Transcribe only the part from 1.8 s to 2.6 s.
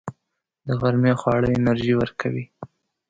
ورکوي